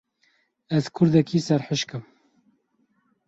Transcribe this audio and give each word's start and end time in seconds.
Ez 0.77 0.85
kurdekî 0.95 1.39
serhişk 1.47 1.89
im. 1.97 2.03